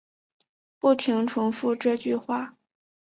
[0.79, 2.57] 不停重复这句话